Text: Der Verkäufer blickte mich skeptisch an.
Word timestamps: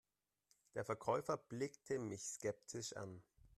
Der 0.73 0.83
Verkäufer 0.83 1.37
blickte 1.37 1.99
mich 1.99 2.23
skeptisch 2.23 2.97
an. 2.97 3.21